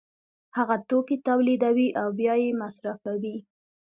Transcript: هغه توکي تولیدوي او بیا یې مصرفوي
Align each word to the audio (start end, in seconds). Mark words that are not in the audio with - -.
هغه 0.57 0.75
توکي 0.89 1.17
تولیدوي 1.27 1.87
او 2.01 2.07
بیا 2.19 2.33
یې 2.43 2.49
مصرفوي 2.61 3.37